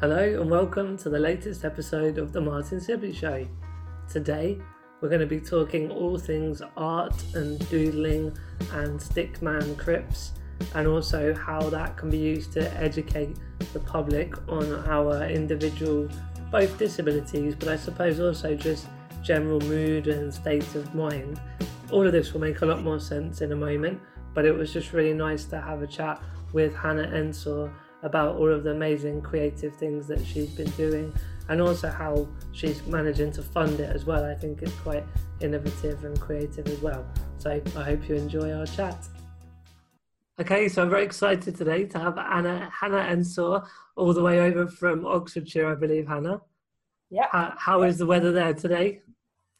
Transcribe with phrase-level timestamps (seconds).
[0.00, 3.46] Hello and welcome to the latest episode of the Martin Sibley Show.
[4.08, 4.58] Today
[5.02, 8.34] we're going to be talking all things art and doodling
[8.72, 10.32] and stickman crips
[10.74, 13.36] and also how that can be used to educate
[13.74, 16.08] the public on our individual
[16.50, 18.86] both disabilities but I suppose also just
[19.22, 21.38] general mood and state of mind.
[21.92, 24.00] All of this will make a lot more sense in a moment,
[24.32, 26.22] but it was just really nice to have a chat
[26.54, 27.70] with Hannah Ensor
[28.02, 31.12] about all of the amazing creative things that she's been doing
[31.48, 34.24] and also how she's managing to fund it as well.
[34.24, 35.04] I think it's quite
[35.40, 37.04] innovative and creative as well.
[37.38, 39.08] So I hope you enjoy our chat.
[40.40, 43.62] Okay, so I'm very excited today to have Anna, Hannah Ensor
[43.96, 46.40] all the way over from Oxfordshire, I believe, Hannah.
[47.10, 47.26] Yeah.
[47.30, 49.02] How, how is the weather there today?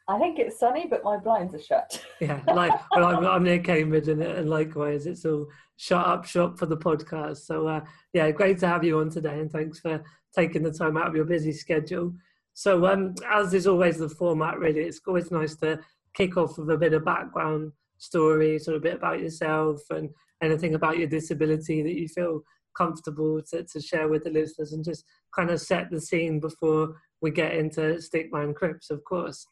[0.09, 2.05] I think it's sunny, but my blinds are shut.
[2.21, 5.47] yeah, like well, I'm, I'm near Cambridge, and, and likewise, it's all
[5.81, 7.39] shut up shop for the podcast.
[7.39, 7.81] So uh,
[8.13, 10.05] yeah, great to have you on today, and thanks for
[10.37, 12.13] taking the time out of your busy schedule.
[12.53, 15.81] So um, as is always the format, really, it's always nice to
[16.15, 20.11] kick off with a bit of background story, sort of a bit about yourself, and
[20.43, 22.43] anything about your disability that you feel
[22.77, 26.95] comfortable to, to share with the listeners, and just kind of set the scene before
[27.23, 29.47] we get into Stickman Crips, of course.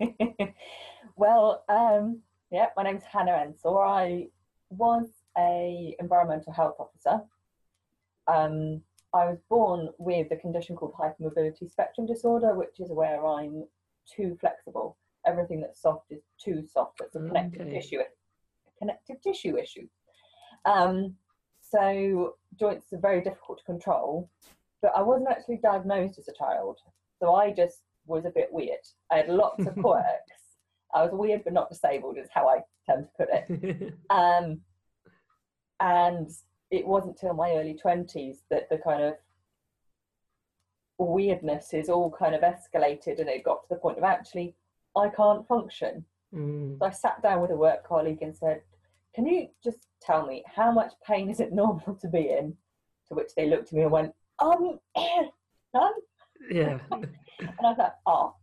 [1.16, 3.78] well, um, yeah, my name's Hannah Ensor.
[3.78, 4.26] I
[4.70, 5.06] was
[5.38, 7.22] a environmental health officer.
[8.26, 8.82] Um,
[9.14, 13.64] I was born with a condition called hypermobility spectrum disorder, which is where I'm
[14.14, 14.98] too flexible.
[15.26, 17.00] Everything that's soft is too soft.
[17.00, 17.80] It's a connective okay.
[17.80, 19.88] tissue, a connective tissue issue.
[20.64, 21.14] Um,
[21.60, 24.30] so joints are very difficult to control.
[24.80, 26.78] But I wasn't actually diagnosed as a child,
[27.18, 28.78] so I just was a bit weird.
[29.10, 30.04] I had lots of quirks.
[30.94, 33.94] I was weird but not disabled, is how I tend to put it.
[34.10, 34.60] um,
[35.80, 36.30] and
[36.70, 39.14] it wasn't till my early 20s that the kind of
[40.98, 44.54] weirdness is all kind of escalated and it got to the point of actually,
[44.96, 46.04] I can't function.
[46.34, 46.78] Mm.
[46.78, 48.62] So I sat down with a work colleague and said,
[49.14, 52.56] Can you just tell me how much pain is it normal to be in?
[53.08, 54.78] To which they looked at me and went, Um,
[55.74, 55.92] none.
[56.50, 56.78] Yeah.
[56.90, 57.06] and
[57.64, 58.34] I thought, oh.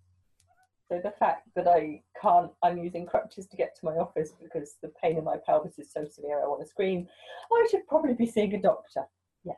[0.88, 4.76] So the fact that I can't, I'm using crutches to get to my office because
[4.84, 7.08] the pain in my pelvis is so severe, I want to scream.
[7.52, 9.02] I should probably be seeing a doctor.
[9.44, 9.58] Yes.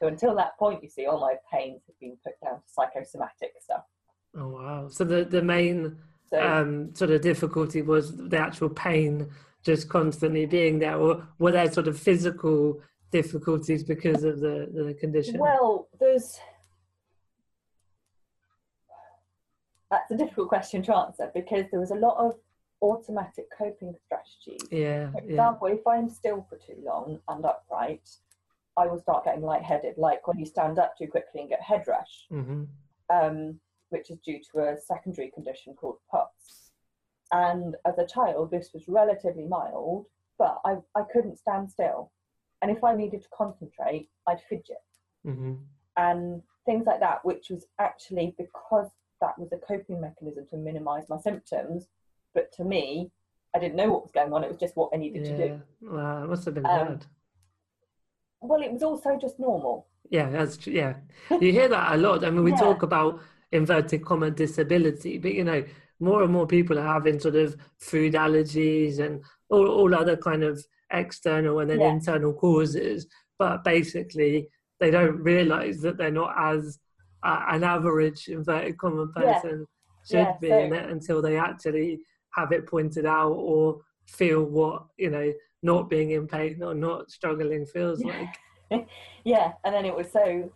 [0.00, 3.52] So until that point, you see, all my pains have been put down to psychosomatic
[3.60, 3.84] stuff.
[4.36, 4.88] Oh wow!
[4.88, 5.96] So the the main
[6.30, 9.30] so, um, sort of difficulty was the actual pain
[9.64, 14.94] just constantly being there, or were there sort of physical difficulties because of the the
[14.94, 15.38] condition?
[15.38, 16.38] Well, there's
[19.90, 22.34] that's a difficult question to answer because there was a lot of
[22.82, 24.68] automatic coping strategies.
[24.70, 25.10] Yeah.
[25.10, 25.74] For example, yeah.
[25.74, 28.08] if I'm still for too long and upright,
[28.76, 31.84] I will start getting lightheaded, like when you stand up too quickly and get head
[31.88, 32.64] rush, mm-hmm.
[33.10, 36.70] um, which is due to a secondary condition called POTS.
[37.32, 40.06] And as a child, this was relatively mild,
[40.38, 42.12] but I, I couldn't stand still.
[42.62, 44.76] And if I needed to concentrate, I'd fidget.
[45.26, 45.54] Mm-hmm.
[45.96, 51.08] And things like that, which was actually because that was a coping mechanism to minimize
[51.08, 51.86] my symptoms.
[52.34, 53.10] But to me,
[53.54, 54.44] I didn't know what was going on.
[54.44, 55.36] It was just what I needed yeah.
[55.36, 55.62] to do.
[55.82, 57.06] Wow, it must have been um, bad.
[58.40, 59.86] Well, it was also just normal.
[60.10, 60.94] Yeah, that's yeah.
[61.30, 62.24] You hear that a lot.
[62.24, 62.58] I mean, we yeah.
[62.58, 63.20] talk about
[63.52, 65.64] inverted comma disability, but you know,
[66.00, 70.44] more and more people are having sort of food allergies and all, all other kind
[70.44, 71.90] of external and then yeah.
[71.90, 73.06] internal causes.
[73.38, 74.48] But basically,
[74.80, 76.78] they don't realize that they're not as
[77.22, 79.66] an average inverted comma person
[80.10, 80.26] yeah.
[80.26, 80.58] should yeah, be so.
[80.58, 82.00] in it until they actually
[82.34, 87.10] have it pointed out or feel what you know not being in pain or not
[87.10, 88.28] struggling feels like
[89.24, 90.50] yeah and then it was so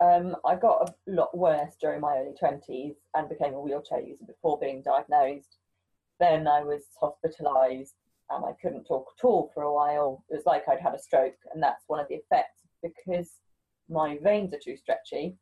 [0.00, 4.24] um, I got a lot worse during my early 20s and became a wheelchair user
[4.24, 5.58] before being diagnosed.
[6.20, 7.94] Then I was hospitalised
[8.30, 10.24] and I couldn't talk at all for a while.
[10.28, 13.30] It was like I'd had a stroke, and that's one of the effects because
[13.88, 15.36] my veins are too stretchy.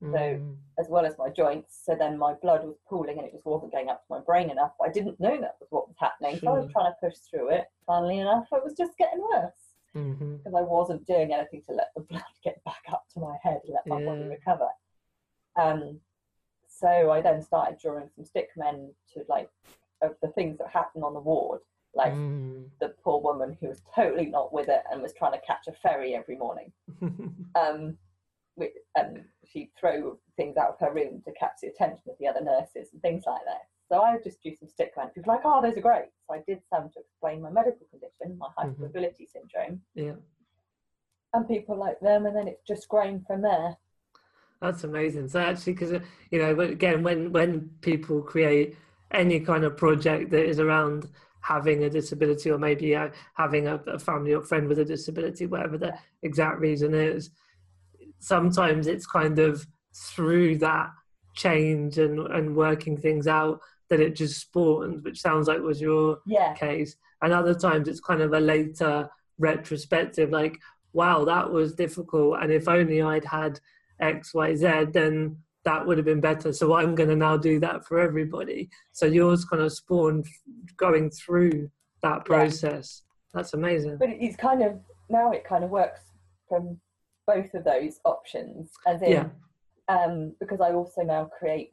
[0.00, 0.56] So mm.
[0.78, 3.72] as well as my joints, so then my blood was pooling and it just wasn't
[3.72, 4.72] going up to my brain enough.
[4.82, 7.50] I didn't know that was what was happening, so I was trying to push through
[7.50, 7.66] it.
[7.86, 9.52] Funnily enough, it was just getting worse
[9.92, 10.56] because mm-hmm.
[10.56, 13.74] I wasn't doing anything to let the blood get back up to my head and
[13.74, 14.06] let my yeah.
[14.06, 14.68] body recover.
[15.56, 16.00] Um,
[16.66, 19.50] so I then started drawing some stick men to like
[20.00, 21.60] of the things that happened on the ward,
[21.94, 22.64] like mm.
[22.80, 25.72] the poor woman who was totally not with it and was trying to catch a
[25.72, 26.72] ferry every morning.
[27.54, 27.98] um,
[28.96, 32.42] and she'd throw things out of her room to catch the attention of the other
[32.42, 33.62] nurses and things like that.
[33.88, 35.08] So I would just do some stick man.
[35.08, 36.10] People were like, oh, those are great.
[36.26, 38.82] So I did some to explain my medical condition, my mm-hmm.
[38.82, 39.38] hypermobility mm-hmm.
[39.52, 39.80] syndrome.
[39.94, 40.12] Yeah.
[41.34, 43.76] And people like them, and then it's just grown from there.
[44.60, 45.28] That's amazing.
[45.28, 48.76] So actually, because you know, again, when when people create
[49.12, 51.08] any kind of project that is around
[51.40, 55.46] having a disability or maybe uh, having a, a, family or friend with a disability,
[55.46, 57.30] whatever the exact reason is,
[58.20, 60.90] sometimes it's kind of through that
[61.34, 66.18] change and and working things out that it just spawns, which sounds like was your
[66.26, 66.54] yeah.
[66.54, 66.96] case.
[67.22, 70.58] And other times it's kind of a later retrospective, like,
[70.92, 72.38] wow, that was difficult.
[72.40, 73.60] And if only I'd had
[74.00, 76.52] X, Y, Z, then that would have been better.
[76.52, 78.70] So I'm going to now do that for everybody.
[78.92, 80.26] So yours kind of spawned
[80.76, 81.70] going through
[82.02, 83.02] that process.
[83.04, 83.40] Yeah.
[83.40, 83.98] That's amazing.
[83.98, 86.00] But it's kind of now it kind of works
[86.48, 86.80] from
[87.26, 89.28] both of those options, as in, yeah.
[89.88, 91.70] um, because I also now create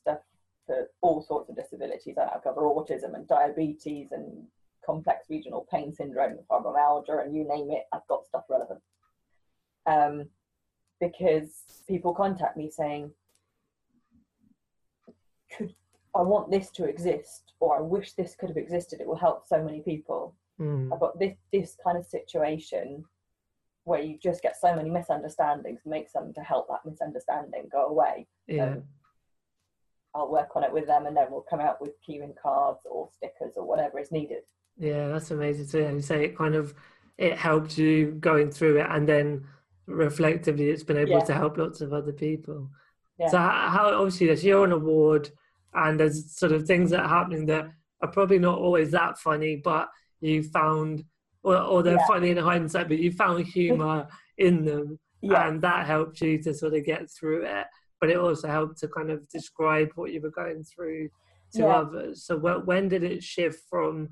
[0.00, 0.18] stuff
[0.66, 2.16] for all sorts of disabilities.
[2.18, 4.46] I now cover autism and diabetes and
[4.84, 7.84] complex regional pain syndrome, fibromyalgia, and you name it.
[7.92, 8.80] I've got stuff relevant.
[9.86, 10.28] Um,
[11.00, 13.10] because people contact me saying,
[15.56, 15.74] could
[16.14, 19.00] I want this to exist, or I wish this could have existed.
[19.00, 20.34] It will help so many people.
[20.60, 20.92] Mm.
[20.92, 23.04] I've got this this kind of situation
[23.84, 25.80] where you just get so many misunderstandings.
[25.84, 28.26] Make something to help that misunderstanding go away.
[28.46, 28.74] Yeah.
[28.74, 28.82] So
[30.14, 33.08] I'll work on it with them, and then we'll come out with keyring cards or
[33.14, 34.42] stickers or whatever is needed.
[34.76, 35.66] Yeah, that's amazing.
[35.66, 36.74] So you say it kind of
[37.18, 39.44] it helped you going through it, and then
[39.86, 41.24] reflectively, it's been able yeah.
[41.24, 42.70] to help lots of other people.
[43.18, 43.28] Yeah.
[43.28, 45.30] So how obviously this you're an award,
[45.74, 47.70] and there's sort of things that are happening that
[48.00, 49.88] are probably not always that funny, but
[50.20, 51.04] you found,
[51.42, 52.06] or, or they're yeah.
[52.06, 54.08] funny in hindsight, but you found humour
[54.38, 55.48] in them, yeah.
[55.48, 57.66] and that helped you to sort of get through it.
[58.00, 61.08] But it also helped to kind of describe what you were going through
[61.54, 62.24] to others.
[62.24, 64.08] So when did it shift from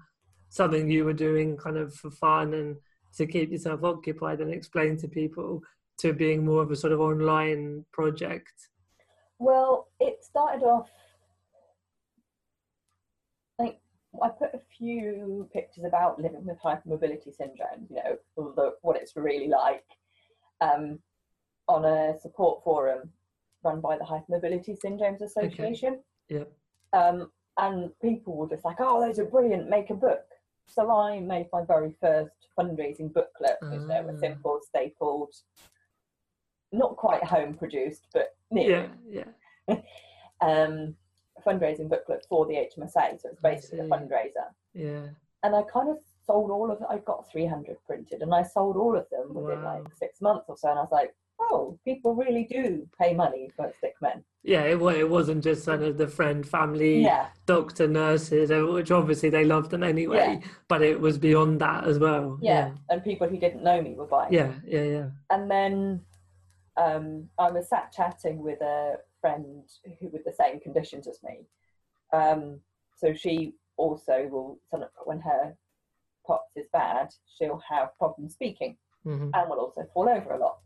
[0.49, 2.77] something you were doing kind of for fun and
[3.17, 5.63] to keep yourself occupied and explain to people
[5.99, 8.53] to being more of a sort of online project?
[9.39, 10.91] Well, it started off
[13.59, 13.81] like
[14.23, 18.17] I put a few pictures about living with hypermobility syndrome, you know,
[18.57, 19.85] the, what it's really like,
[20.61, 20.99] um,
[21.69, 23.11] on a support forum
[23.63, 26.01] run by the Hypermobility Syndromes Association.
[26.31, 26.45] Okay.
[26.93, 26.99] Yeah.
[26.99, 29.69] Um, and people were just like, "Oh, those are brilliant!
[29.69, 30.25] Make a book."
[30.67, 34.21] So I made my very first fundraising booklet, which they were ah.
[34.21, 35.35] simple, stapled,
[36.73, 38.91] not quite home produced, but near.
[39.09, 39.25] Yeah,
[39.69, 39.81] yeah.
[40.41, 40.97] um,
[41.41, 44.49] fundraising booklet for the HMSA, so it's basically a fundraiser.
[44.75, 45.07] Yeah.
[45.43, 46.87] And I kind of sold all of it.
[46.89, 49.83] I got 300 printed, and I sold all of them within wow.
[49.83, 50.71] like six months or so.
[50.71, 54.23] And I was like, oh, people really do pay money for stick men.
[54.43, 57.29] Yeah, it, it wasn't just kind of the friend, family, yeah.
[57.47, 60.49] doctor, nurses, which obviously they loved them anyway, yeah.
[60.69, 62.39] but it was beyond that as well.
[62.41, 62.69] Yeah.
[62.69, 62.71] yeah.
[62.89, 64.33] and people who didn't know me were buying.
[64.33, 65.07] Yeah, yeah, yeah.
[65.29, 66.01] And then
[66.77, 69.63] um, I was sat chatting with a friend
[70.01, 71.47] who with the same conditions as me.
[72.13, 72.61] Um,
[72.97, 74.59] so she also will,
[75.05, 75.57] when her
[76.27, 78.77] POTS is bad, she'll have problems speaking
[79.07, 79.31] mm-hmm.
[79.33, 80.59] and will also fall over a lot.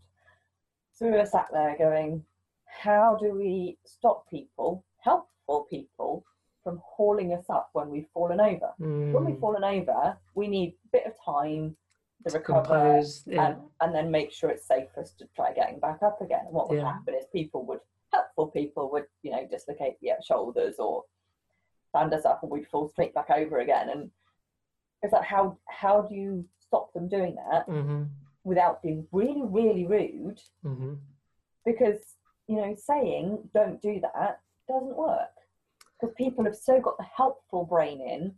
[0.92, 2.24] So we were sat there going,
[2.66, 6.24] how do we stop people, helpful people,
[6.62, 8.70] from hauling us up when we've fallen over?
[8.80, 9.12] Mm.
[9.12, 11.76] When we've fallen over, we need a bit of time
[12.24, 13.48] to, to recover compose, yeah.
[13.48, 16.40] and, and then make sure it's safe for us to try getting back up again.
[16.46, 16.92] And what would yeah.
[16.92, 17.80] happen is people would,
[18.44, 21.04] helpful people would, you know, dislocate the shoulders or
[21.88, 23.88] stand us up and we'd fall straight back over again.
[23.90, 24.10] And
[25.02, 27.68] it's like, how, how do you stop them doing that?
[27.68, 28.04] Mm-hmm
[28.44, 30.40] without being really, really rude.
[30.64, 30.94] Mm-hmm.
[31.64, 32.00] Because,
[32.46, 35.30] you know, saying don't do that doesn't work.
[35.98, 38.34] Because people have so got the helpful brain in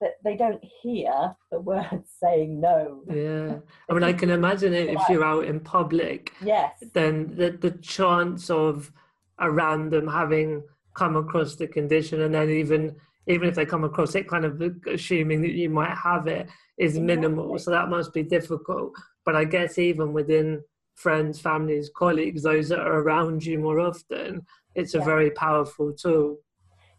[0.00, 3.02] that they don't hear the words saying no.
[3.08, 3.56] Yeah.
[3.88, 6.32] I mean, I can imagine it if you're out in public.
[6.42, 6.84] Yes.
[6.92, 8.92] Then the, the chance of
[9.38, 10.62] a random having
[10.94, 12.94] come across the condition and then even
[13.28, 16.98] even if they come across it kind of assuming that you might have it is
[16.98, 18.92] minimal so that must be difficult
[19.26, 20.62] but I guess even within
[20.94, 25.04] friends, families, colleagues, those that are around you more often, it's a yeah.
[25.04, 26.38] very powerful tool.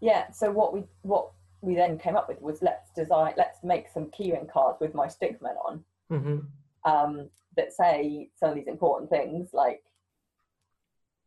[0.01, 0.31] Yeah.
[0.31, 4.05] So what we what we then came up with was let's design, let's make some
[4.07, 6.91] keyring cards with my stickmen on mm-hmm.
[6.91, 9.81] um, that say some of these important things like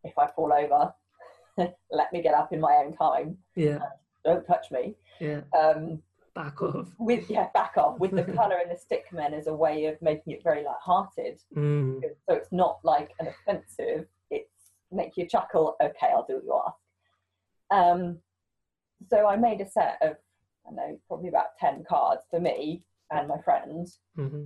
[0.04, 0.94] if I fall over,
[1.90, 3.36] let me get up in my own time.
[3.54, 3.78] Yeah.
[4.24, 4.94] don't touch me.
[5.20, 5.42] Yeah.
[5.58, 6.02] Um,
[6.34, 6.88] back off.
[6.98, 10.00] With yeah, back off with the colour and the stick men as a way of
[10.00, 11.40] making it very light-hearted.
[11.56, 12.00] Mm.
[12.28, 14.06] So it's not like an offensive.
[14.30, 15.76] It's make you chuckle.
[15.82, 16.76] Okay, I'll do what you ask.
[17.70, 18.18] Um,
[19.08, 20.16] so I made a set of
[20.66, 23.98] I know probably about ten cards for me and my friends.
[24.18, 24.44] Mm-hmm.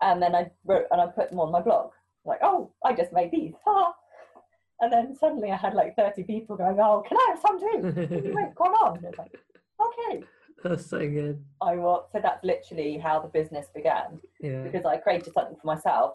[0.00, 1.90] And then I wrote and I put them on my blog.
[2.24, 3.52] Like, oh, I just made these.
[3.64, 3.94] Ha!
[4.80, 8.32] And then suddenly I had like 30 people going, Oh, can I have some too?
[8.34, 8.96] Wait, come on.
[8.98, 9.32] And it's like,
[9.80, 10.24] okay.
[10.62, 11.44] That's so good.
[11.60, 12.06] I will.
[12.12, 14.62] So that's literally how the business began Yeah.
[14.62, 16.14] because I created something for myself,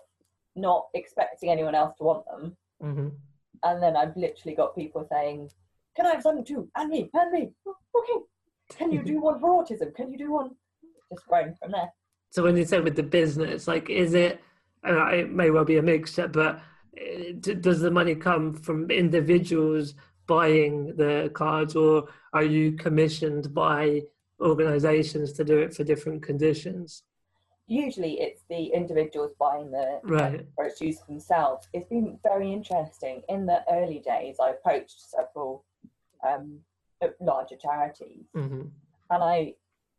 [0.56, 2.58] not expecting anyone else to want them.
[2.82, 3.10] hmm
[3.64, 5.50] And then I've literally got people saying,
[5.96, 6.70] Can I have something too?
[6.76, 7.52] And me, and me.
[7.68, 8.26] "Oh, Okay.
[8.78, 9.96] Can you do one for autism?
[9.96, 10.52] Can you do one?
[11.12, 11.92] Just growing from there.
[12.32, 14.40] So when you say with the business, like, is it?
[14.84, 16.62] And it may well be a mixture, but
[17.40, 19.96] does the money come from individuals
[20.28, 24.02] buying the cards, or are you commissioned by
[24.42, 27.04] organisations to do it for different conditions?
[27.68, 30.46] Usually it's the individuals buying the Right.
[30.58, 31.68] or it's used themselves.
[31.74, 33.22] It's been very interesting.
[33.30, 35.66] In the early days, I approached several
[36.28, 36.60] um,
[37.22, 38.64] larger charities, hmm
[39.12, 39.56] and I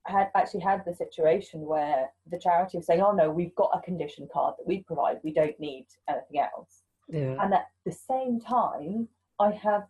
[0.07, 3.80] had actually had the situation where the charity was saying, "Oh no, we've got a
[3.80, 5.21] condition card that we provide.
[5.23, 7.37] We don't need anything else." Yeah.
[7.43, 9.87] And at the same time, I have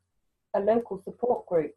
[0.55, 1.75] a local support group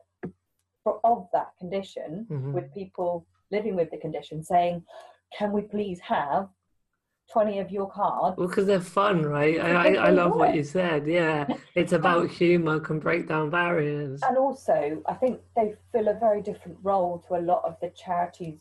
[0.84, 2.54] for, of that condition Mhm.
[2.54, 4.86] with people living with the condition saying,
[5.38, 6.50] "Can we please have
[7.32, 9.60] twenty of your cards?" Well, because they're fun, right?
[9.60, 11.08] I, I, I love what you said.
[11.08, 14.22] Yeah, it's about humour, can break down barriers.
[14.24, 17.90] And also, I think they fill a very different role to a lot of the
[17.90, 18.60] charities'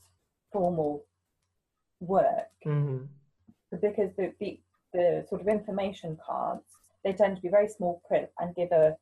[0.53, 1.05] formal
[2.01, 3.05] work hmm
[3.81, 4.61] because the, the,
[4.93, 6.63] the sort of information cards
[7.05, 8.97] they tend to be very small print and give a,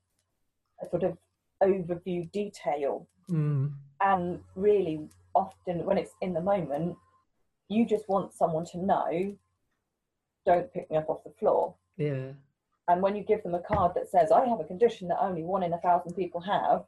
[0.83, 1.17] a sort of
[1.63, 3.73] overview detail Mm.
[4.01, 6.97] and really often when it's in the moment
[7.69, 9.37] you just want someone to know
[10.45, 12.33] don't pick me up off the floor Yeah.
[12.89, 15.45] and when you give them a card that says i have a condition that only
[15.45, 16.85] one in a thousand people have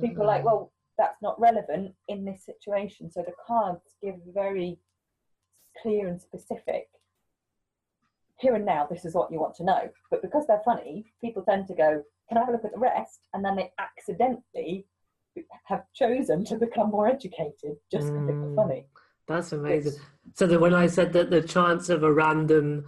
[0.00, 0.46] people are like Mm.
[0.46, 4.78] well that's not relevant in this situation so the cards give very
[5.80, 6.88] clear and specific
[8.42, 11.42] here and now this is what you want to know but because they're funny people
[11.42, 14.84] tend to go can i have a look at the rest and then they accidentally
[15.64, 18.56] have chosen to become more educated just because was Mm.
[18.56, 18.86] funny
[19.28, 19.94] That's amazing.
[20.34, 22.84] So that when I said that the chance of a random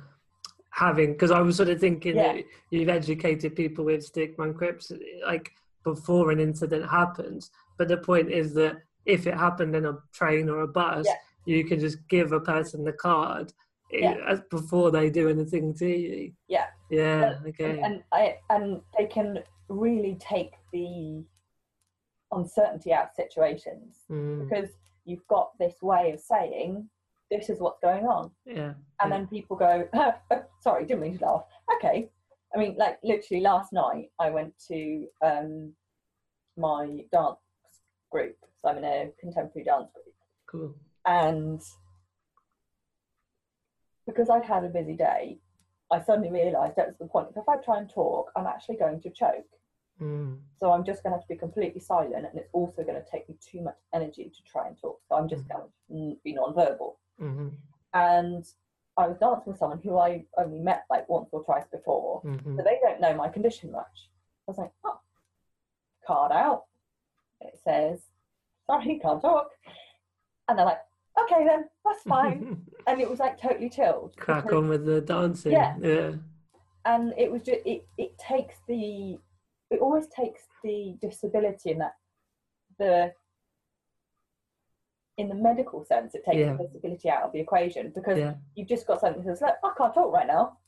[0.70, 2.32] having, because I was sort of thinking Yeah.
[2.34, 4.90] that you've educated people with stickman crips
[5.24, 5.52] like
[5.84, 8.74] before an incident happens, but the point is that
[9.06, 11.14] if it happened in a train or a bus, Yeah.
[11.46, 13.52] you can just give a person the card
[14.02, 14.34] Yeah.
[14.50, 16.32] before they do anything to you.
[16.48, 16.66] Yeah.
[16.90, 17.34] Yeah.
[17.36, 17.80] And- Okay.
[17.80, 21.24] and I and they can really take the
[22.32, 24.70] uncertainty out of situations Mm, because
[25.04, 26.88] you've got this way of saying
[27.30, 28.74] this is what's going on yeah.
[29.00, 29.08] and yeah.
[29.08, 30.12] then people go oh,
[30.60, 31.44] sorry didn't mean to laugh
[31.76, 32.08] okay
[32.54, 35.72] i mean like literally last night i went to um
[36.56, 37.38] my dance
[38.10, 40.14] group so i'm in a contemporary dance group
[40.46, 40.74] Cool.
[41.06, 41.62] and
[44.06, 45.38] because i'd had a busy day
[45.90, 47.28] i suddenly realized that was the point.
[47.36, 49.46] If i try and talk i'm actually going to choke.
[50.00, 53.00] Mm, so i'm just going to have to be completely silent and it's also going
[53.00, 55.00] to take me too much energy to try and talk.
[55.08, 56.98] So i'm just going to be non-verbal.
[57.18, 57.48] Hmm
[57.94, 58.44] and
[58.96, 62.56] I was dancing with someone who I only met like once or twice before, hmm
[62.56, 64.10] so they don't know my condition much.
[64.46, 65.00] I was like, oh,
[66.06, 66.64] card out.
[67.40, 68.00] It says,
[68.66, 69.48] sorry, can't talk.
[70.48, 70.82] And they're like,
[71.22, 72.62] okay then, that's fine.
[72.86, 74.16] and it was like totally chilled.
[74.16, 75.52] Crack because- on with the dancing.
[75.52, 75.76] Yeah.
[75.80, 76.12] Yeah.
[76.86, 79.16] And it was just, it, it takes the,
[79.70, 81.94] it almost takes the disability in that,
[82.78, 83.12] the,
[85.16, 86.54] in the medical sense, it takes Yeah.
[86.56, 88.34] the disability out of the equation because Yeah.
[88.54, 90.58] you've just got something that's like, I can't talk right now.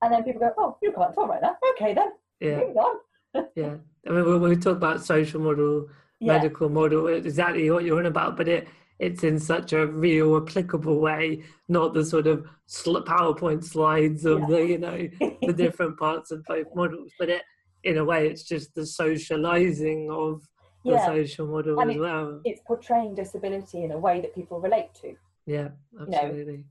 [0.00, 1.56] And then people go, oh, you can't talk right now.
[1.72, 2.58] Okay, then, Yeah.
[2.60, 2.96] moving on.
[3.56, 3.74] Yeah,
[4.06, 5.88] I mean, when we talk about social model,
[6.20, 10.36] Yeah, medical model, exactly what you're on about, but it it's in such a real,
[10.36, 14.46] applicable way, not the sort of PowerPoint slides of Yeah.
[14.46, 15.08] the you know
[15.42, 17.12] the different parts of both models.
[17.18, 17.42] But it,
[17.82, 20.42] in a way, it's just the socializing of
[20.84, 21.06] the yeah.
[21.06, 22.40] social model And as it- well.
[22.44, 25.16] It's portraying disability in a way that people relate to.
[25.46, 25.68] Yeah,
[26.00, 26.64] absolutely.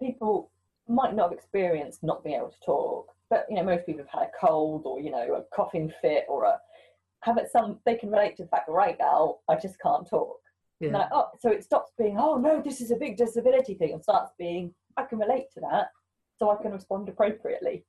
[0.00, 0.50] People
[0.88, 4.20] might not have experienced not being able to talk, but you know, most people have
[4.20, 6.58] had a cold or you know, a coughing fit or a
[7.22, 10.08] have it some they can relate to the fact that right now I just can't
[10.08, 10.38] talk.
[10.82, 13.92] Yeah, like, oh, so it stops being, oh no, this is a big disability thing,
[13.92, 15.90] and starts being, I can relate to that,
[16.38, 17.84] so I can respond appropriately.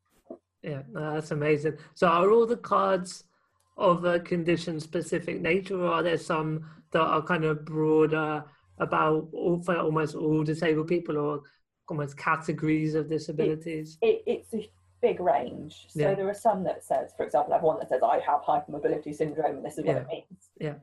[0.62, 1.78] yeah, no, that's amazing.
[1.96, 3.24] So, are all the cards
[3.78, 8.44] of a condition-specific nature, or are there some that are kind of broader
[8.78, 11.42] about all, for almost all disabled people, or
[11.90, 13.98] almost categories of disabilities?
[14.04, 14.70] It, it's a
[15.02, 15.88] big range.
[15.90, 16.14] So Yeah.
[16.14, 19.16] there are some that says, for example, I have one that says I have hypermobility
[19.16, 20.02] syndrome, and this is what Yeah.
[20.02, 20.50] it means.
[20.60, 20.76] Yeah.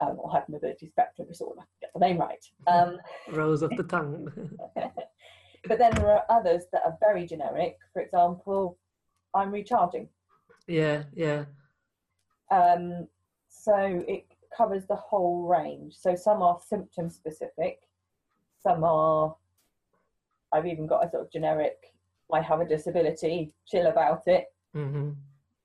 [0.00, 1.62] Um, or hypermobility spectrum disorder.
[1.80, 2.44] Get the name right.
[2.68, 2.98] Um,
[3.32, 4.30] Rolls off the tongue.
[5.66, 7.76] but then there are others that are very generic.
[7.92, 8.78] For example,
[9.34, 10.08] I'm recharging.
[10.68, 11.46] Yeah, yeah.
[12.50, 13.08] Um,
[13.48, 14.24] so it
[14.56, 15.94] covers the whole range.
[15.98, 17.80] So some are symptom specific,
[18.62, 19.34] some are.
[20.52, 21.76] I've even got a sort of generic.
[22.32, 23.52] I have a disability.
[23.66, 24.46] Chill about it.
[24.72, 25.10] hmm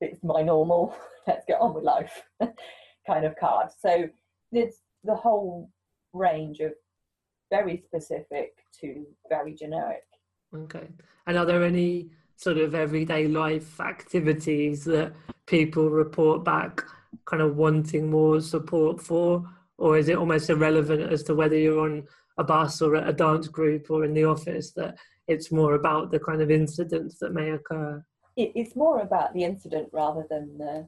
[0.01, 0.95] It's my normal.
[1.27, 2.23] Let's get on with life,
[3.07, 3.69] kind of card.
[3.79, 4.09] So
[5.03, 5.69] the whole
[6.13, 6.71] range of
[7.49, 10.03] very specific to very generic.
[10.55, 10.87] Okay.
[11.27, 15.13] And are there any sort of everyday life activities that
[15.45, 16.83] people report back
[17.25, 19.43] kind of wanting more support for?
[19.77, 22.07] Or is it almost irrelevant as to whether you're on
[22.37, 26.11] a bus or at a dance group or in the office that it's more about
[26.11, 28.03] the kind of incidents that may occur?
[28.35, 30.87] It's more about the incident rather than the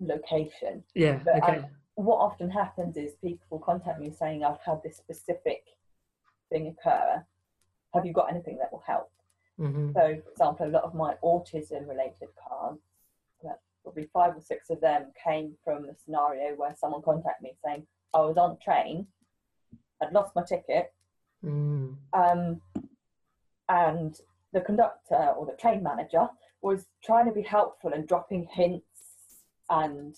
[0.00, 0.82] location.
[0.94, 1.68] Yeah, But I- okay.
[1.96, 5.64] What often happens is people will contact me saying, I've had this specific
[6.50, 7.24] thing occur.
[7.94, 9.10] Have you got anything that will help?
[9.56, 12.80] hmm So, for example, a lot of my autism related cards,
[13.42, 17.52] about probably five or six of them came from a scenario where someone contacted me
[17.64, 19.06] saying, I was on train,
[20.02, 20.92] I'd lost my ticket,
[21.44, 21.96] Mm.
[22.14, 22.60] um,
[23.68, 24.18] and
[24.52, 26.26] the conductor or the train manager
[26.62, 30.16] was trying to be helpful and dropping hints and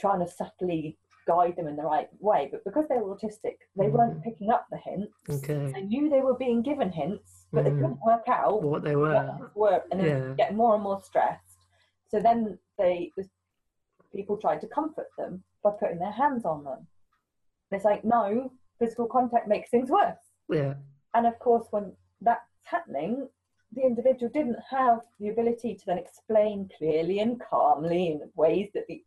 [0.00, 2.48] trying to subtly guide them in the right way.
[2.50, 4.22] But because they were autistic, they weren't Mhm.
[4.24, 5.12] picking up the hints.
[5.28, 5.70] Okay.
[5.72, 7.80] They knew they were being given hints, but they Mm.
[7.80, 9.50] couldn't work out What they were.
[9.54, 10.34] were, and then Yeah.
[10.34, 11.58] getting more and more stressed.
[12.08, 13.28] So then they, the
[14.12, 16.78] people tried to comfort them by putting their hands on them.
[17.70, 20.32] And it's like, no, physical contact makes things worse.
[20.48, 20.74] Yeah.
[21.14, 23.28] And of course, when that's happening,
[23.72, 28.86] the individual didn't have the ability to then explain clearly and calmly in ways that
[28.88, 29.04] the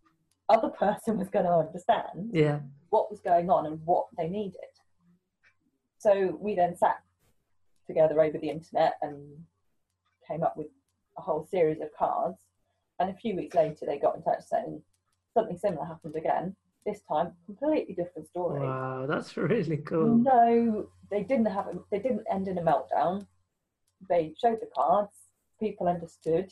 [0.50, 2.60] other person was going to understand Yeah.
[2.90, 4.60] what was going on and what they needed.
[5.98, 6.98] So we then sat
[7.88, 9.46] together over the internet and
[10.28, 10.68] came up with
[11.18, 12.40] a whole series of cards.
[13.00, 14.82] And a few weeks later, they got in touch saying
[15.34, 16.56] something similar happened again.
[16.86, 18.60] This time, completely different story.
[18.62, 20.18] Wow, that's really cool.
[20.18, 21.68] No, they didn't have.
[21.68, 23.26] A, they didn't end in a meltdown.
[24.10, 25.14] They showed the cards.
[25.60, 26.52] People understood.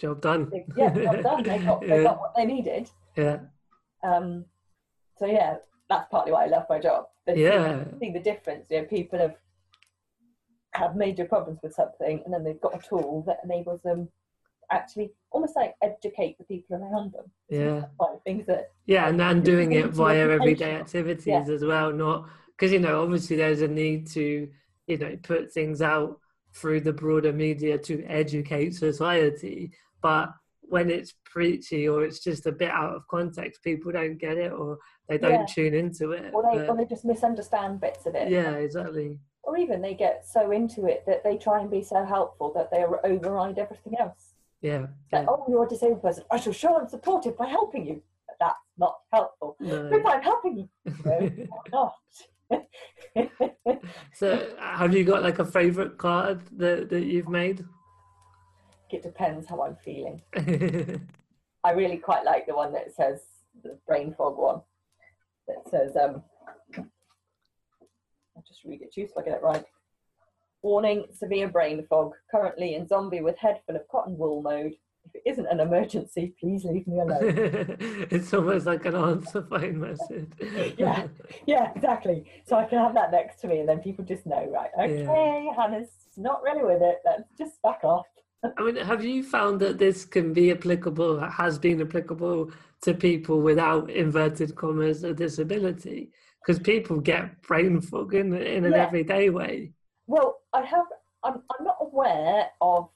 [0.00, 0.50] Job done.
[0.76, 1.42] Yeah, well done.
[1.42, 1.80] They got.
[1.82, 2.02] They yeah.
[2.02, 2.90] got what they needed.
[3.16, 3.38] yeah.
[4.02, 4.46] Um,
[5.18, 5.56] so yeah,
[5.90, 7.06] that's partly why I love my job.
[7.28, 7.84] See- Yeah.
[8.00, 8.66] see the difference.
[8.70, 9.36] You know, people have
[10.74, 14.08] have major problems with something, and then they've got a tool that enables them
[14.72, 17.24] actually almost like educate the people around them.
[17.48, 17.86] Yeah.
[17.98, 21.44] Like things that Yeah, and and doing it via everyday activities Yeah.
[21.48, 24.48] as well, not because you know obviously there's a need to
[24.86, 26.18] you know put things out
[26.54, 30.30] through the broader media to educate society, but
[30.62, 34.52] when it's preachy or it's just a bit out of context, people don't get it
[34.52, 35.46] or they don't Yeah.
[35.46, 36.32] tune into it.
[36.32, 38.28] or they But- or they just misunderstand bits of it.
[38.28, 39.18] yeah, exactly.
[39.42, 42.70] Or even they get so into it that they try and be so helpful that
[42.70, 44.34] they override everything else.
[44.60, 44.86] Yeah.
[45.10, 45.26] Like, yeah.
[45.28, 46.24] oh, you're a disabled person.
[46.30, 48.02] I shall show I'm supportive by helping you.
[48.28, 49.56] But that's not helpful.
[49.58, 49.88] No.
[49.90, 50.68] But I'm helping you.
[51.04, 51.30] No,
[51.72, 51.94] not.
[54.14, 57.64] so, have you got like a favorite card that that you've made?
[58.92, 60.22] It depends how I'm feeling.
[61.64, 63.20] I really quite like the one that says
[63.62, 64.62] the brain fog one.
[65.48, 66.22] That says, um,
[66.76, 69.64] I'll just read it to you so I get it right.
[70.62, 72.12] Warning: severe brain fog.
[72.30, 74.74] Currently in zombie with head full of cotton wool mode.
[75.06, 77.20] If it isn't an emergency, please leave me alone.
[78.10, 80.30] it's almost like an answer phone message.
[80.76, 81.08] Yeah.
[81.46, 82.30] yeah, exactly.
[82.46, 84.70] So I can have that next to me, and then people just know, right?
[84.78, 86.98] Okay, Hannah's not really with it.
[87.04, 88.06] Let's just back off.
[88.42, 92.50] I mean, have you found that this can be applicable, has been applicable
[92.82, 96.10] to people without inverted commas a disability?
[96.40, 98.86] Because people get brain fog in, in an Yeah.
[98.86, 99.72] everyday way.
[100.06, 100.86] Well, I have.
[101.22, 101.42] I'm.
[101.50, 102.88] I'm not aware of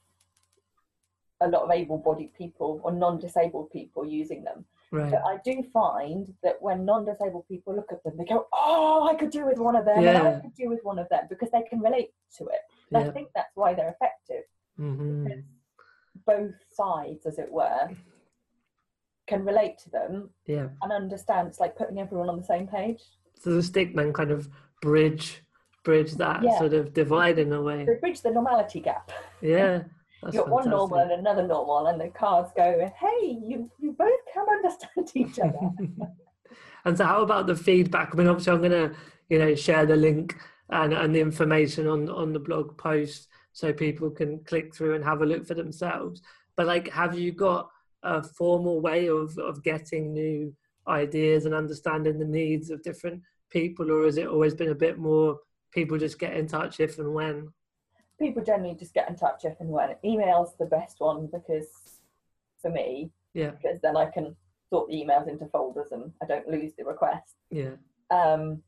[1.41, 4.65] a lot of able-bodied people or non-disabled people using them.
[4.91, 5.11] Right.
[5.11, 9.13] But I do find that when non-disabled people look at them, they go, "Oh, I
[9.13, 11.51] could do with one of them, and I could do with one of them," because
[11.51, 12.61] they can relate to it.
[12.89, 14.43] And I think that's why they're effective.
[14.77, 15.27] Hmm
[16.25, 17.89] both sides, as it were,
[19.27, 20.69] can relate to them Yeah.
[20.81, 21.47] and understand.
[21.49, 23.01] It's like putting everyone on the same page.
[23.35, 24.49] So the stickman kind of
[24.81, 25.41] bridge
[25.83, 26.57] bridge that Yeah.
[26.57, 27.85] sort of divide in a way.
[27.85, 29.11] They bridge the normality gap.
[29.41, 29.83] Yeah.
[30.23, 33.91] That's You've got one normal and another normal, and the cards go, "Hey, you you
[33.91, 35.59] both can understand each other."
[36.85, 38.09] and so how about the feedback?
[38.13, 38.93] I mean, obviously I'm gonna,
[39.29, 40.35] you know, share the link
[40.69, 45.03] and, and the information on on the blog post so people can click through and
[45.03, 46.21] have a look for themselves.
[46.57, 47.69] But like have you got
[48.03, 50.53] a formal way of, of getting new
[50.87, 54.97] ideas and understanding the needs of different people or has it always been a bit
[54.99, 55.39] more
[55.73, 57.49] people just get in touch if and when?
[58.17, 59.89] people generally just get in touch if and when.
[60.05, 61.67] Email's the best one because
[62.61, 63.51] for me, Yeah.
[63.51, 64.35] because then I can
[64.69, 67.35] sort the emails into folders and I don't lose the request.
[67.51, 67.75] Yeah.
[68.11, 68.61] Um,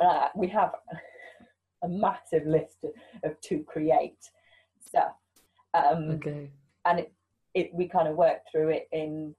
[0.00, 0.72] uh, we have
[1.82, 2.84] a massive list
[3.24, 4.30] of, to create
[4.84, 5.14] stuff,
[5.74, 6.50] um, Okay.
[6.84, 7.12] and it,
[7.54, 9.34] it we kind of work through it in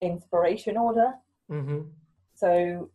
[0.00, 1.12] inspiration order.
[1.50, 1.80] Mm-hmm.
[2.34, 2.90] So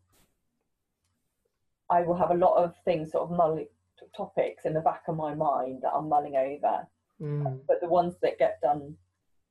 [1.90, 3.68] I will have a lot of things sort of mulling
[4.16, 6.88] topics in the back of my mind that I'm mulling over.
[7.22, 7.60] Mm.
[7.68, 8.96] But the ones that get done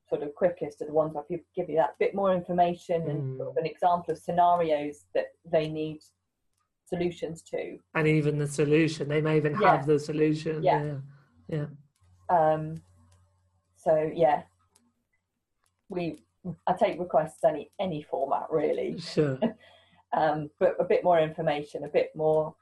[0.09, 3.37] sort of quickest are the ones where people give you that bit more information and
[3.37, 6.00] sort of an example of scenarios that they need
[6.87, 7.79] solutions to.
[7.94, 9.77] And even the solution, they may even Yeah.
[9.77, 10.62] have the solution.
[10.62, 10.99] Yeah.
[11.49, 11.66] Yeah.
[12.29, 12.83] Um,
[13.77, 14.42] so yeah,
[15.88, 16.22] we
[16.66, 19.38] I take requests any any format really, Sure.
[20.12, 22.55] um, but a bit more information, a bit more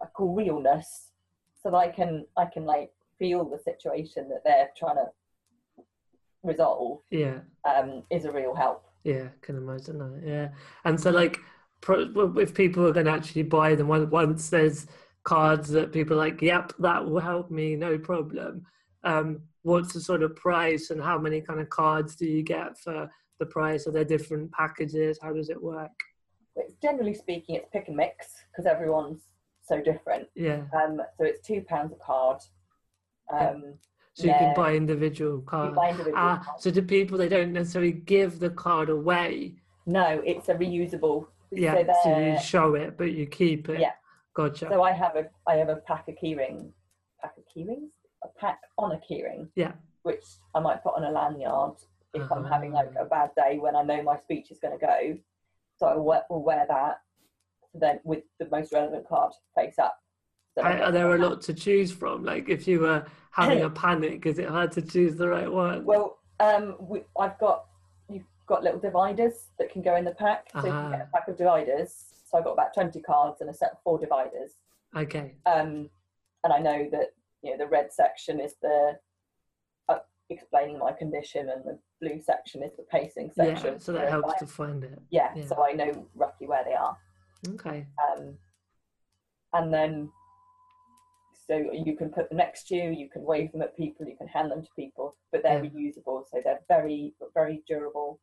[0.00, 1.10] I call realness,
[1.62, 5.10] so that I can I can like feel the situation that they're trying to
[6.44, 7.40] resolve Yeah.
[7.64, 8.84] um, is a real help.
[9.02, 9.28] Yeah.
[9.40, 10.22] Can imagine that.
[10.24, 10.48] Yeah.
[10.84, 11.38] And so, like,
[11.86, 14.86] if people are going to actually buy them, once there's
[15.24, 18.64] cards that people are like, yep, that will help me, no problem.
[19.04, 22.78] Um, what's the sort of price and how many kind of cards do you get
[22.78, 23.86] for the price?
[23.86, 25.18] Are there different packages?
[25.20, 25.90] How does it work?
[26.56, 29.22] But generally speaking, it's pick and mix because everyone's
[29.64, 30.28] so different.
[30.34, 30.62] Yeah.
[30.74, 32.38] Um, so it's two pounds a card.
[33.32, 33.74] Um,
[34.14, 35.76] So you can buy individual cards.
[35.76, 36.64] buy individual Ah, cards.
[36.64, 39.54] so do people they don't necessarily give the card away?
[39.86, 41.26] No, it's a reusable.
[41.50, 43.80] Yeah, So, so, you show it, but you keep it.
[43.80, 43.92] Yeah.
[44.34, 44.68] Gotcha.
[44.70, 46.70] so I have a I have a pack of keyring,
[47.20, 47.88] pack of keyrings,
[48.22, 49.48] a pack on a keyring.
[49.56, 49.72] Yeah.
[50.02, 51.76] Which I might put on a lanyard
[52.14, 54.86] if I'm having like a bad day when I know my speech is going to
[54.86, 55.18] go.
[55.78, 57.00] So I will will wear that.
[57.74, 59.98] Then with the most relevant card face up.
[60.56, 62.24] So I Are, there a lot to choose from?
[62.24, 65.84] Like if you were having a panic, is it hard to choose the right one?
[65.84, 67.66] Well, um, we, I've got
[68.48, 71.04] got little dividers that can go in the pack, so you can get Ah.
[71.04, 71.90] a pack of dividers.
[72.24, 74.52] So I've got about twenty cards and a set of four dividers.
[74.96, 75.36] okay.
[75.46, 75.90] Um,
[76.44, 77.08] and I know that
[77.42, 78.98] you know the red section is the
[79.88, 79.98] uh,
[80.30, 83.74] explaining my condition, and the blue section is the pacing section.
[83.74, 84.98] Yeah, so that if helps I- to find it.
[85.10, 85.46] yeah, yeah.
[85.46, 86.96] so I know roughly where they are.
[87.54, 87.86] Okay.
[88.08, 88.36] Um,
[89.52, 90.10] and then
[91.46, 94.16] so you can put them next to you, you can wave them at people, you
[94.16, 95.70] can hand them to people, but they're Yeah.
[95.70, 98.20] reusable, so they're very very durable.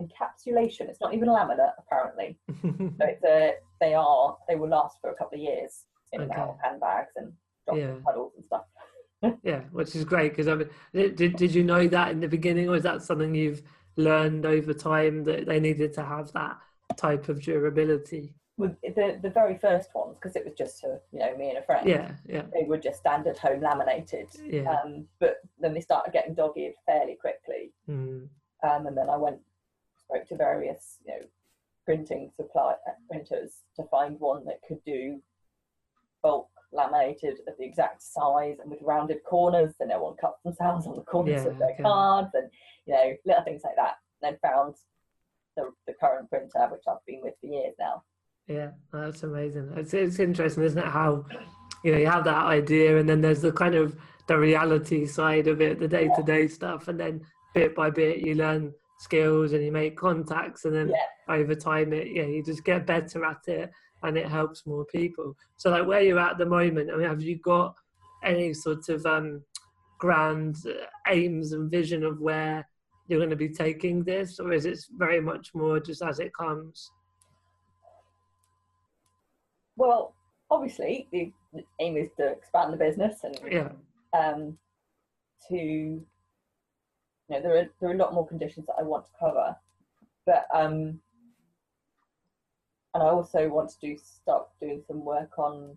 [0.00, 0.88] Encapsulation.
[0.88, 2.36] It's not even laminate apparently.
[2.98, 6.30] So it's a they are they will last for a couple of years in and
[6.32, 7.32] out of handbags and
[7.72, 7.94] Yeah.
[8.04, 8.64] puddles and stuff.
[9.42, 12.68] yeah, which is great because I mean, did, did you know that in the beginning,
[12.68, 13.62] or is that something you've
[13.96, 16.56] learned over time that they needed to have that
[16.96, 18.34] type of durability?
[18.56, 21.58] With the the very first ones, because it was just to you know me and
[21.58, 21.88] a friend.
[21.88, 24.28] Yeah, yeah, They were just standard home laminated.
[24.44, 24.70] yeah.
[24.84, 27.72] Um, but then they started getting dog-eared fairly quickly.
[27.88, 28.28] Mm,
[28.68, 29.40] um, and then I went
[30.08, 31.20] spoke to various you know
[31.84, 35.20] printing supply uh, printers to find one that could do
[36.22, 40.86] bulk laminated at the exact size and with rounded corners so no one cuts themselves
[40.86, 41.82] on the corners Yeah, of their okay.
[41.82, 42.50] cards and
[42.86, 44.74] you know little things like that and then found
[45.56, 48.02] the, the current printer which I've been with for years now
[48.46, 49.72] yeah, that's amazing.
[49.74, 50.84] It's it's interesting, isn't it?
[50.84, 51.24] How
[51.82, 55.46] you know you have that idea, and then there's the kind of the reality side
[55.46, 57.22] of it, the day to day stuff, and then
[57.54, 61.34] bit by bit you learn skills and you make contacts, and then yeah.
[61.34, 63.70] over time it yeah you just get better at it
[64.02, 65.36] and it helps more people.
[65.56, 67.74] So like where you're at the moment i mean have you got
[68.22, 69.42] any sort of um
[69.98, 72.66] grand uh, aims and vision of where
[73.06, 76.32] you're going to be taking this or is it very much more just as it
[76.34, 76.90] comes?
[79.76, 80.14] Well
[80.50, 83.70] obviously the the aim is to expand the business and yeah.
[84.18, 84.58] um,
[85.48, 86.04] to
[87.28, 89.56] you know there are there are a lot more conditions that I want to cover,
[90.26, 91.00] but um,
[92.94, 95.76] and I also want to do start doing some work on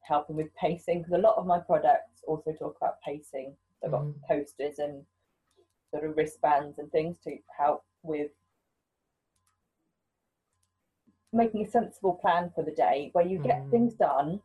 [0.00, 3.56] helping with pacing because a lot of my products also talk about pacing.
[3.80, 4.22] So I've got Mhm.
[4.28, 5.06] posters and
[5.90, 8.30] sort of wristbands and things to help with
[11.32, 13.70] making a sensible plan for the day where you get Mhm.
[13.70, 14.40] things done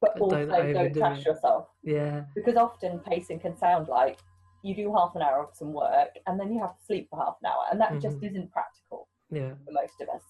[0.00, 1.26] but also don't don't, overdo trash it.
[1.26, 4.18] yourself yeah because often pacing can sound like
[4.66, 7.18] you do half an hour of some work and then you have to sleep for
[7.24, 8.28] half an hour and that just Mhm.
[8.30, 9.54] isn't practical yeah.
[9.64, 10.24] for most of us.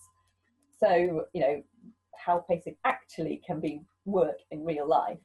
[0.78, 0.88] So
[1.32, 1.62] you know
[2.24, 5.18] how pacing actually can be work in real life.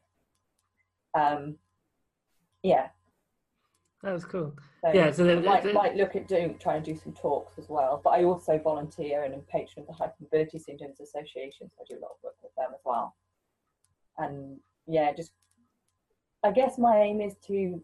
[1.14, 1.58] Um
[2.64, 2.90] yeah.
[4.04, 4.56] That was cool.
[4.82, 7.14] So yeah so I the, might, the- might look at doing trying to do some
[7.14, 11.70] talks as well but i also volunteer and am patron of the hypermobility syndromes association
[11.70, 13.16] so i do a lot of work with them as well.
[14.18, 15.32] And yeah, just
[16.44, 17.84] I guess my aim is to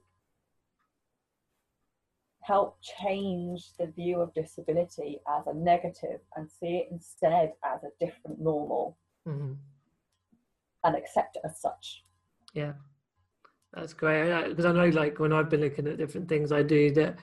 [2.48, 8.06] help change the view of disability as a negative and see it instead as a
[8.06, 9.54] different normal hmm
[10.84, 12.04] and accept it as such.
[12.54, 12.74] Yeah,
[13.74, 14.48] that's great.
[14.48, 17.20] Because I know, like, when I've been looking at different things, I do that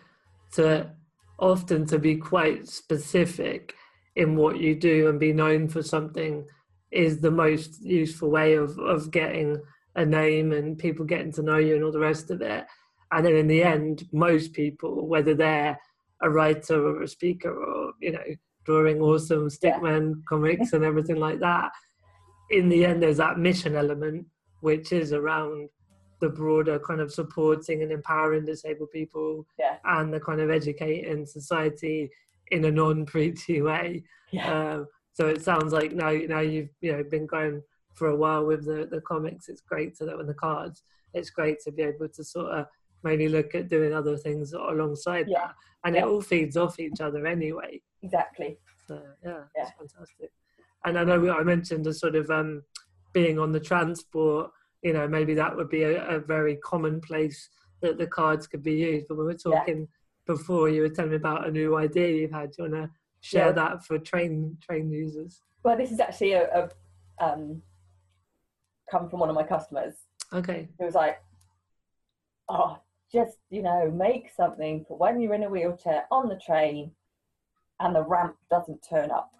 [0.54, 0.90] to
[1.38, 3.74] often to be quite specific
[4.16, 6.46] in what you do and be known for something
[6.90, 9.60] is the most useful way of of getting
[9.96, 12.66] a name and people getting to know you and all the rest of it.
[13.14, 15.79] And then in the end, most people, whether they're
[16.20, 18.24] a writer or a speaker or you know
[18.64, 21.70] drawing awesome stickman comics and everything like that,
[22.50, 24.27] in the end, there's that mission element
[24.61, 25.68] which is around
[26.20, 29.77] the broader kind of supporting and empowering disabled people Yeah.
[29.85, 32.11] and the kind of educating society
[32.50, 34.05] in a non-preachy way.
[34.33, 34.50] Yeah.
[34.50, 38.44] Um, so it sounds like now now you've you know been going for a while
[38.44, 39.48] with the the comics.
[39.48, 40.83] It's great to that with the cards.
[41.12, 42.66] It's great to be able to sort of
[43.05, 45.47] maybe look at doing other things alongside Yeah.
[45.49, 47.81] that, and it all feeds off each other anyway.
[48.03, 48.59] exactly.
[48.87, 49.62] So yeah, Yeah.
[49.62, 50.31] it's fantastic.
[50.85, 52.62] And I know we- I mentioned the sort of um,
[53.14, 54.51] being on the transport.
[54.83, 57.49] You know, maybe that would be a, a very common place
[57.81, 59.09] that the cards could be used.
[59.09, 59.38] But we were Yeah.
[59.61, 59.88] talking
[60.27, 62.51] before, you were telling me about a new idea you've had.
[62.51, 62.90] Do you want to
[63.21, 63.53] share Yeah.
[63.53, 65.40] that for train train users?
[65.62, 67.62] Well, this is actually a, a um,
[68.90, 69.95] come from one of my customers
[70.33, 70.69] Okay.
[70.79, 71.23] It was like,
[72.51, 72.79] "Oh,
[73.14, 76.90] just you know, make something for when you're in a wheelchair on the train,
[77.81, 79.33] and the ramp doesn't turn up.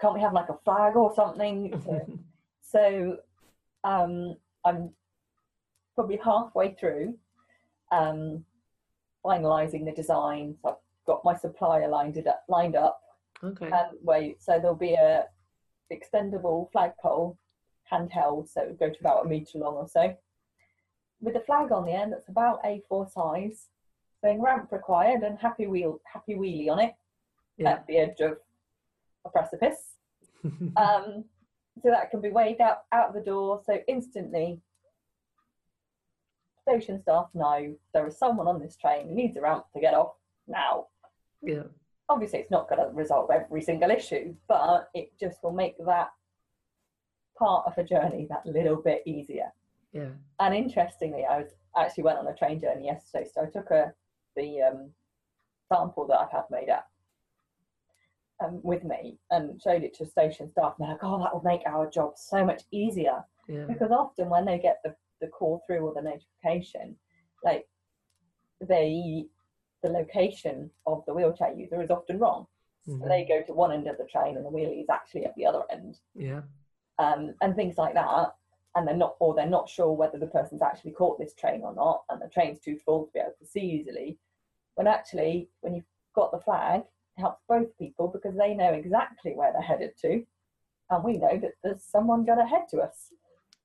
[0.00, 2.18] Can't we have like a flag or something?" to-"
[2.60, 3.18] so,
[3.84, 4.90] um, I'm
[5.94, 7.16] probably halfway through
[7.92, 8.44] um,
[9.24, 10.56] finalising the design.
[10.62, 13.00] So I've got my supplier lined it up, lined up
[13.42, 13.66] okay.
[13.66, 15.24] and wait, so there'll be a
[15.92, 17.38] extendable flagpole,
[17.90, 20.16] handheld, so it would go to about a metre long or so,
[21.20, 23.68] with a flag on the end that's about A4 size,
[24.22, 26.94] saying ramp required and happy wheel, happy wheelie on it
[27.56, 27.70] Yeah.
[27.72, 28.38] at the edge of
[29.24, 29.94] a precipice.
[30.76, 31.24] Um,
[31.82, 34.60] so that can be waved out out the door, so instantly.
[36.62, 39.94] Station staff know there is someone on this train who needs a ramp to get
[39.94, 40.14] off
[40.48, 40.86] now
[41.42, 41.62] yeah.
[42.08, 46.10] obviously it's not going to resolve every single issue, but it just will make that
[47.38, 49.52] part of a journey that little bit easier.
[49.96, 50.10] Yeah.
[50.40, 53.92] And interestingly, I was actually went on a train journey yesterday, so I took a
[54.36, 54.90] the um,
[55.72, 56.86] sample that I've had made up
[58.44, 60.74] um, with me and showed it to station staff.
[60.78, 63.64] And they're like, "Oh, that will make our job so much easier." Yeah.
[63.68, 66.96] because often when they get the, the call through or the notification
[67.44, 67.68] like
[68.60, 69.24] they
[69.84, 72.48] the location of the wheelchair user is often wrong
[72.84, 73.08] so Mhm.
[73.08, 75.46] they go to one end of the train and the wheelie is actually at the
[75.46, 76.42] other end Yeah.
[76.98, 78.34] um, and things like that
[78.76, 81.74] and they're not or they're not sure whether the person's actually caught this train or
[81.74, 84.18] not and the train's too full to be able to see easily
[84.76, 85.84] when actually when you've
[86.14, 90.24] got the flag it helps both people because they know exactly where they're headed to
[90.90, 93.12] and we know that there's someone going to head to us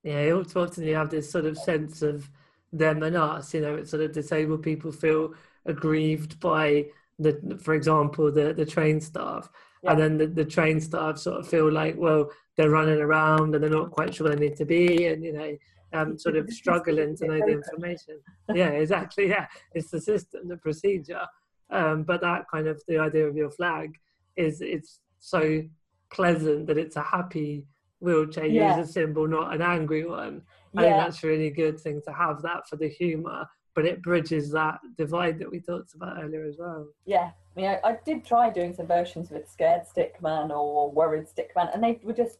[0.04, 2.30] Yeah, all too often you have this sort of sense of
[2.74, 3.54] them and us.
[3.54, 5.34] You know, it's sort of disabled people feel
[5.66, 6.88] aggrieved by
[7.20, 9.50] the, for example, the the train staff,
[9.84, 9.92] Yeah.
[9.92, 13.64] and then the, the train staff sort of feel like, well, they're running around and
[13.64, 15.58] they're not quite sure where they need to be, and you know,
[15.94, 18.20] um, sort of struggling to know the information.
[18.54, 19.28] Yeah, exactly.
[19.30, 21.26] Yeah, it's the system, the procedure.
[21.72, 23.98] Um, but that kind of the idea of your flag
[24.36, 25.64] is it's so
[26.12, 27.66] pleasant that it's a happy
[28.00, 28.78] wheelchair Yeah.
[28.78, 30.44] user symbol, not an angry one.
[30.78, 33.86] I think yeah that's a really good thing to have that for the humour, but
[33.86, 36.88] it bridges that divide that we talked about earlier as well.
[37.06, 41.26] Yeah, I mean, I, I did try doing some versions with scared stickman or worried
[41.28, 42.38] stickman, and they were just,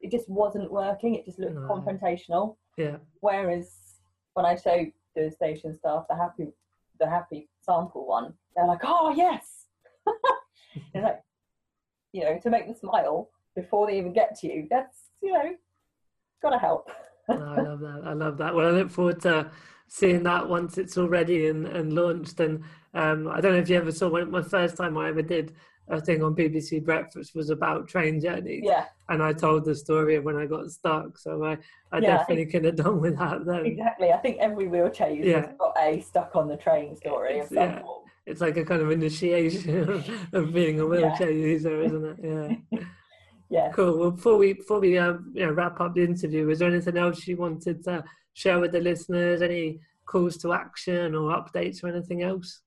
[0.00, 1.14] it just wasn't working.
[1.14, 1.60] It just looked No.
[1.62, 2.56] confrontational.
[2.76, 4.00] Yeah, Whereas
[4.34, 6.52] when I showed the station staff the happy,
[6.98, 9.66] the happy sample one, they're like, "Oh yes,"
[10.06, 11.22] it's like,
[12.12, 14.66] you know, to make them smile before they even get to you.
[14.70, 15.54] That's you know,
[16.42, 16.90] gotta help.
[17.28, 18.02] no, I love that.
[18.04, 18.54] I love that.
[18.54, 19.50] Well, I look forward to
[19.88, 22.40] seeing that once it's all ready and, and launched.
[22.40, 22.62] And
[22.94, 25.52] um, I don't know if you ever saw when my first time I ever did
[25.90, 30.14] a thing on BBC Breakfast was about train journeys, Yeah, and I told the story
[30.16, 31.18] of when I got stuck.
[31.18, 31.52] So I,
[31.92, 33.66] I Yeah, I definitely could have done with that then.
[33.66, 34.12] exactly.
[34.12, 35.52] I think every wheelchair user Yeah.
[35.58, 37.82] got a stuck on the train story It's- yeah.
[37.82, 38.04] form.
[38.26, 39.88] It's like a kind of initiation
[40.32, 42.60] of, being a wheelchair user, isn't it?
[42.70, 42.80] Yeah.
[43.52, 43.72] Yeah.
[43.72, 43.98] Cool.
[43.98, 46.96] Well, before we before we um, you know, wrap up the interview, is there anything
[46.96, 49.42] else you wanted to share with the listeners?
[49.42, 52.60] Any calls to action or updates or anything else?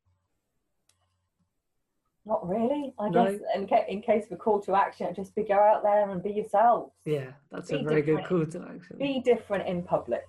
[2.26, 2.94] Not really.
[3.00, 3.26] I No?
[3.32, 6.10] guess in, ca- in case of a call to action, just be go out there
[6.10, 6.94] and be yourselves.
[7.06, 8.98] Yeah, that's a very good call to action.
[8.98, 10.26] Be different in public.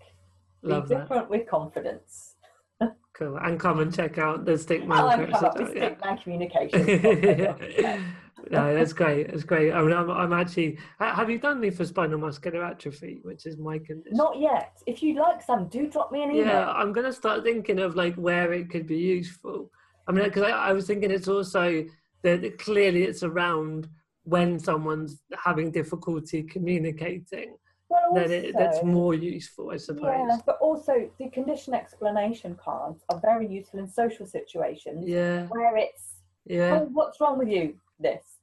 [0.62, 1.02] Love be that.
[1.02, 2.34] different with confidence.
[3.16, 3.36] Cool.
[3.36, 5.90] And come and check out the Stickman Oh, and come up with well, yeah.
[5.90, 6.84] stickman communication.
[8.50, 9.30] no, that's great.
[9.30, 9.72] That's great.
[9.72, 10.78] I mean, I'm, I'm actually.
[10.98, 14.16] Have you done any for spinal muscular atrophy, which is my condition?
[14.16, 14.72] Not yet.
[14.86, 16.46] If you'd like some, do drop me an email.
[16.46, 19.70] Yeah, I'm gonna start thinking of like where it could be useful.
[20.06, 21.84] I mean, because I, I was thinking it's also
[22.22, 23.88] that that clearly it's around
[24.24, 27.56] when someone's having difficulty communicating.
[27.88, 30.04] well, Then it, that's more useful, I suppose.
[30.04, 35.76] Yeah, but also the condition explanation cards are very useful in social situations Yeah, where
[35.76, 37.74] it's, yeah, oh, what's wrong with you?
[38.00, 38.38] This.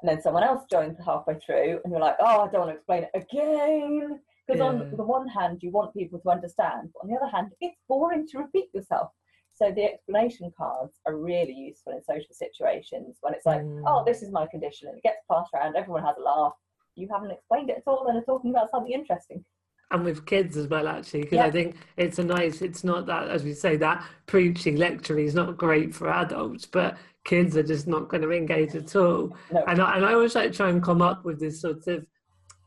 [0.00, 2.76] And then someone else joins halfway through and you're like, oh, I don't want to
[2.76, 4.20] explain it again.
[4.46, 4.66] Because Yeah.
[4.66, 7.76] on the one hand, you want people to understand, but on the other hand, it's
[7.88, 9.10] boring to repeat yourself.
[9.56, 13.82] So the explanation cards are really useful in social situations when it's like, Mm.
[13.86, 16.52] oh, this is my condition, and it gets passed around, everyone has a laugh.
[16.94, 19.44] You haven't explained it at all, and are talking about something interesting.
[19.92, 22.60] and with kids as well, actually, because I think it's a nice.
[22.60, 26.98] It's not that, as we say, that preaching lecture is not great for adults, but
[27.24, 29.36] kids are just not going to engage at all.
[29.52, 29.62] No.
[29.68, 32.04] And I, and I always like try and come up with this sort of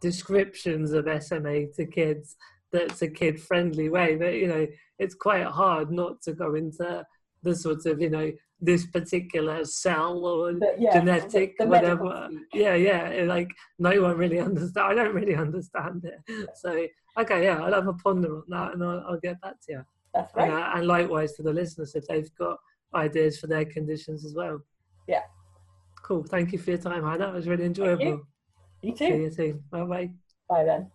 [0.02, 2.36] descriptions of SMA to kids
[2.72, 4.16] that's a kid friendly way.
[4.16, 7.06] But you know, it's quite hard not to go into
[7.44, 12.30] the sort of you know this particular cell or yeah, genetic the- the whatever.
[12.54, 13.24] Yeah, yeah.
[13.26, 14.88] Like no one really understand.
[14.92, 16.50] I don't really understand it.
[16.56, 16.86] So
[17.18, 19.86] okay, yeah, I'll have a ponder on that, and I'll, I'll get back to you.
[20.14, 20.46] That's great.
[20.50, 22.58] And, uh, and likewise to the listeners if they've got
[22.94, 24.60] ideas for their conditions as well.
[25.08, 25.22] Yeah.
[26.04, 26.24] Cool.
[26.24, 27.30] Thank you for your time, Hannah.
[27.30, 28.24] It was really enjoyable.
[28.82, 29.18] You See too.
[29.18, 29.64] you soon.
[29.70, 30.10] Bye bye.
[30.50, 30.92] Bye then.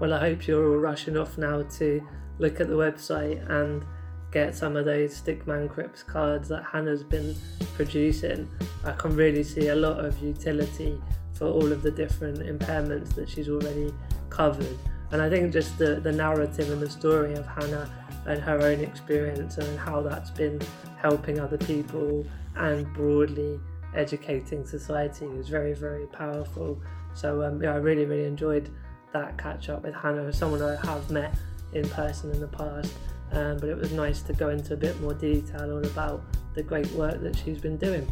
[0.00, 2.00] Well, I hope you're all rushing off now to
[2.38, 3.84] look at the website and
[4.32, 7.36] get some of those Stickman Crips cards that Hannah's been
[7.74, 8.48] producing.
[8.82, 10.98] I can really see a lot of utility
[11.34, 13.92] for all of the different impairments that she's already
[14.30, 14.78] covered.
[15.12, 17.90] And I think just the, the narrative and the story of Hannah
[18.26, 20.62] and her own experience and how that's been
[20.96, 22.24] helping other people
[22.56, 23.60] and broadly
[23.94, 26.80] educating society is very, very powerful.
[27.12, 28.70] So um, yeah, I really, really enjoyed
[29.12, 31.34] that catch up with Hannah, someone I have met
[31.72, 32.92] in person in the past.
[33.32, 36.22] Um, but it was nice to go into a bit more detail all about
[36.54, 38.10] the great work that she's been doing.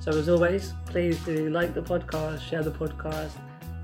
[0.00, 3.32] So as always, please do like the podcast, share the podcast,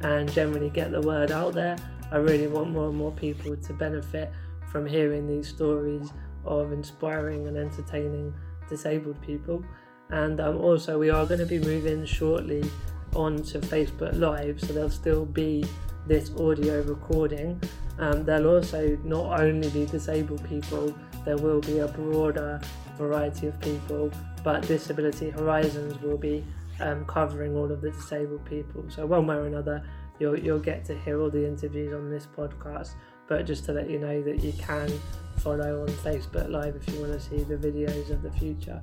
[0.01, 1.77] and generally get the word out there.
[2.11, 4.33] I really want more and more people to benefit
[4.71, 6.13] from hearing these stories
[6.45, 8.35] of inspiring and entertaining
[8.69, 9.65] disabled people.
[10.11, 12.69] And um, also, we are going to be moving shortly
[13.15, 15.65] onto Facebook Live, so there'll still be
[16.07, 17.61] this audio recording.
[17.99, 22.61] Um, there'll also not only be disabled people, there will be a broader
[22.97, 24.11] variety of people,
[24.43, 26.45] but Disability Horizons will be
[26.81, 28.85] um, covering all of the disabled people.
[28.89, 29.83] So, one way or another,
[30.19, 32.91] you'll, you'll get to hear all the interviews on this podcast.
[33.27, 34.91] But just to let you know that you can
[35.39, 38.83] follow on Facebook Live if you want to see the videos of the future.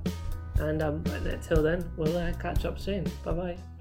[0.56, 3.04] And um, until then, we'll uh, catch up soon.
[3.24, 3.71] Bye bye.